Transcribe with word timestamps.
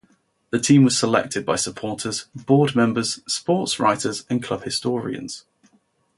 The 0.49 0.57
team 0.59 0.83
was 0.83 0.97
selected 0.97 1.45
by 1.45 1.57
supporters, 1.57 2.23
board 2.33 2.75
members, 2.75 3.19
sports 3.31 3.79
writers 3.79 4.25
and 4.31 4.41
club 4.41 4.63
historians. 4.63 5.45